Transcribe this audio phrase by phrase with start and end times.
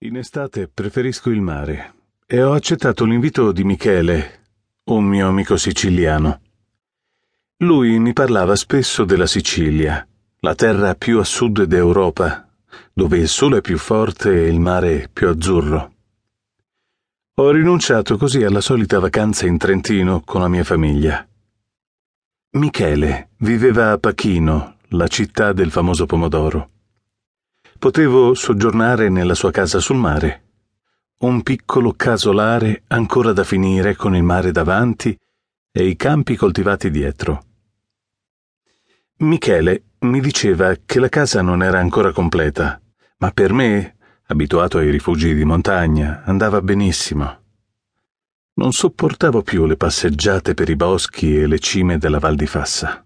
[0.00, 1.94] In estate preferisco il mare
[2.26, 4.42] e ho accettato l'invito di Michele,
[4.90, 6.40] un mio amico siciliano.
[7.60, 10.06] Lui mi parlava spesso della Sicilia,
[10.40, 12.46] la terra più a sud d'Europa,
[12.92, 15.94] dove il sole è più forte e il mare più azzurro.
[17.36, 21.26] Ho rinunciato così alla solita vacanza in Trentino con la mia famiglia.
[22.50, 26.72] Michele viveva a Pachino, la città del famoso pomodoro.
[27.78, 30.44] Potevo soggiornare nella sua casa sul mare,
[31.18, 35.16] un piccolo casolare ancora da finire con il mare davanti
[35.70, 37.44] e i campi coltivati dietro.
[39.18, 42.80] Michele mi diceva che la casa non era ancora completa,
[43.18, 47.42] ma per me, abituato ai rifugi di montagna, andava benissimo.
[48.54, 53.04] Non sopportavo più le passeggiate per i boschi e le cime della Val di Fassa.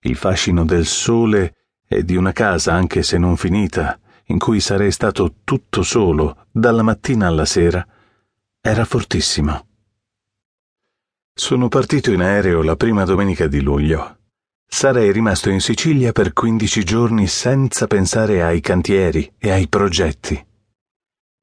[0.00, 1.56] Il fascino del sole
[1.86, 6.82] e di una casa, anche se non finita, in cui sarei stato tutto solo dalla
[6.82, 7.86] mattina alla sera,
[8.60, 9.66] era fortissimo.
[11.34, 14.18] Sono partito in aereo la prima domenica di luglio.
[14.66, 20.46] Sarei rimasto in Sicilia per quindici giorni senza pensare ai cantieri e ai progetti.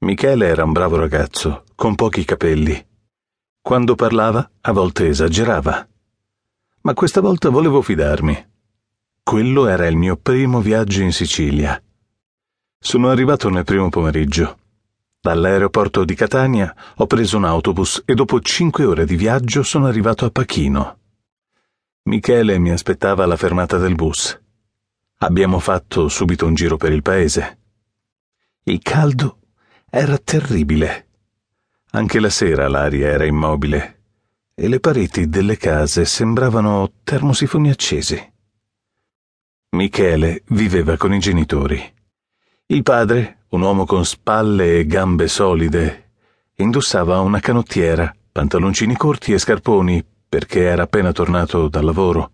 [0.00, 2.88] Michele era un bravo ragazzo, con pochi capelli
[3.62, 5.86] quando parlava, a volte esagerava.
[6.82, 8.49] Ma questa volta volevo fidarmi.
[9.22, 11.80] Quello era il mio primo viaggio in Sicilia.
[12.78, 14.58] Sono arrivato nel primo pomeriggio.
[15.20, 20.24] Dall'aeroporto di Catania ho preso un autobus e dopo cinque ore di viaggio sono arrivato
[20.24, 20.98] a Pachino.
[22.04, 24.40] Michele mi aspettava alla fermata del bus.
[25.18, 27.58] Abbiamo fatto subito un giro per il paese.
[28.64, 29.38] Il caldo
[29.88, 31.08] era terribile.
[31.90, 34.00] Anche la sera l'aria era immobile
[34.54, 38.29] e le pareti delle case sembravano termosifoni accesi.
[39.72, 41.80] Michele viveva con i genitori.
[42.66, 46.10] Il padre, un uomo con spalle e gambe solide,
[46.56, 52.32] indossava una canottiera, pantaloncini corti e scarponi perché era appena tornato dal lavoro.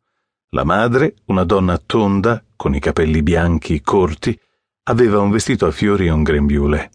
[0.51, 4.39] La madre, una donna tonda, con i capelli bianchi corti,
[4.85, 6.91] aveva un vestito a fiori e un grembiule.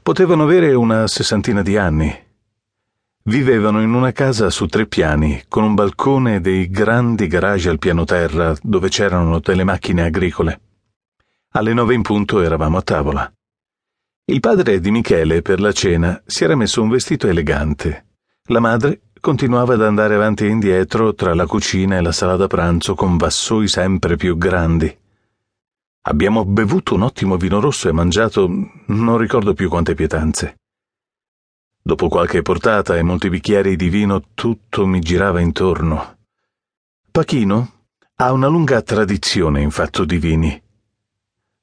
[0.00, 2.16] Potevano avere una sessantina di anni.
[3.30, 7.78] Vivevano in una casa su tre piani, con un balcone e dei grandi garage al
[7.78, 10.60] piano terra dove c'erano delle macchine agricole.
[11.50, 13.32] Alle nove in punto eravamo a tavola.
[14.24, 18.06] Il padre di Michele per la cena si era messo un vestito elegante.
[18.46, 22.48] La madre continuava ad andare avanti e indietro tra la cucina e la sala da
[22.48, 24.92] pranzo con vassoi sempre più grandi.
[26.02, 28.50] Abbiamo bevuto un ottimo vino rosso e mangiato
[28.86, 30.56] non ricordo più quante pietanze.
[31.82, 36.18] Dopo qualche portata e molti bicchieri di vino tutto mi girava intorno.
[37.10, 37.72] Pachino
[38.16, 40.62] ha una lunga tradizione in fatto di vini.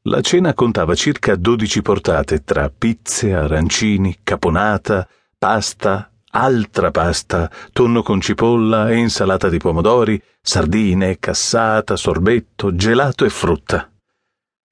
[0.04, 5.08] La cena contava circa dodici portate tra pizze, arancini, caponata,
[5.38, 13.30] pasta, altra pasta, tonno con cipolla e insalata di pomodori, sardine, cassata, sorbetto, gelato e
[13.30, 13.92] frutta.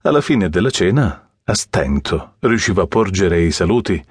[0.02, 4.04] Alla fine della cena, a stento, riusciva a porgere i saluti,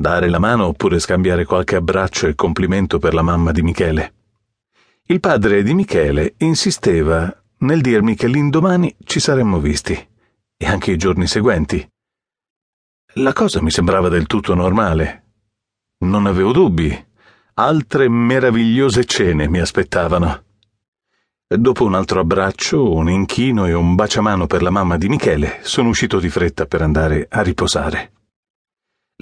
[0.00, 4.14] dare la mano oppure scambiare qualche abbraccio e complimento per la mamma di Michele.
[5.06, 9.94] Il padre di Michele insisteva nel dirmi che l'indomani ci saremmo visti,
[10.56, 11.84] e anche i giorni seguenti.
[13.14, 15.24] La cosa mi sembrava del tutto normale.
[16.04, 17.06] Non avevo dubbi.
[17.54, 20.44] Altre meravigliose cene mi aspettavano.
[21.48, 25.88] Dopo un altro abbraccio, un inchino e un baciamano per la mamma di Michele, sono
[25.88, 28.12] uscito di fretta per andare a riposare.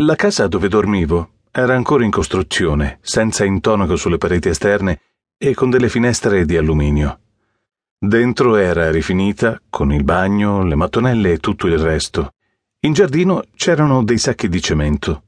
[0.01, 5.01] La casa dove dormivo era ancora in costruzione, senza intonaco sulle pareti esterne
[5.39, 7.21] e con delle finestre di alluminio.
[7.99, 12.35] Dentro era rifinita, con il bagno, le mattonelle e tutto il resto.
[12.81, 15.23] In giardino c'erano dei sacchi di cemento.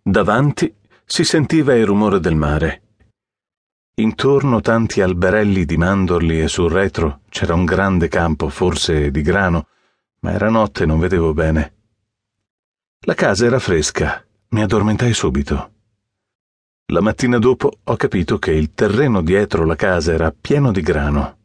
[0.00, 0.72] Davanti
[1.04, 2.82] si sentiva il rumore del mare.
[3.96, 9.66] Intorno tanti alberelli di mandorli e sul retro c'era un grande campo, forse di grano,
[10.20, 11.81] ma era notte e non vedevo bene.
[13.04, 15.72] La casa era fresca, mi addormentai subito.
[16.92, 21.38] La mattina dopo ho capito che il terreno dietro la casa era pieno di grano.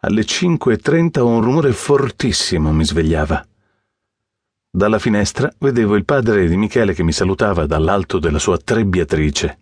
[0.00, 3.42] Alle 5.30 un rumore fortissimo mi svegliava.
[4.70, 9.58] Dalla finestra vedevo il padre di Michele che mi salutava dall'alto della sua trebbiatrice.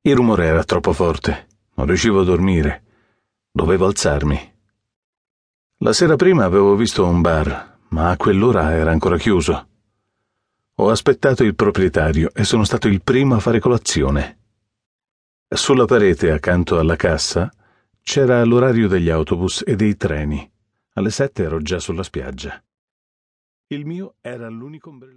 [0.00, 2.84] Il rumore era troppo forte, non riuscivo a dormire.
[3.50, 4.54] Dovevo alzarmi.
[5.80, 9.66] La sera prima avevo visto un bar, ma a quell'ora era ancora chiuso.
[10.76, 14.38] Ho aspettato il proprietario e sono stato il primo a fare colazione.
[15.46, 17.52] Sulla parete accanto alla cassa
[18.00, 20.50] c'era l'orario degli autobus e dei treni.
[20.94, 22.62] Alle sette ero già sulla spiaggia.
[23.66, 25.10] Il mio era l'unico ombrello.